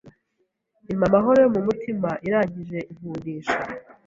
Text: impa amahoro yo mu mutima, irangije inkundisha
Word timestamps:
impa 0.91 1.05
amahoro 1.09 1.37
yo 1.43 1.49
mu 1.55 1.61
mutima, 1.67 2.09
irangije 2.27 2.77
inkundisha 2.91 3.57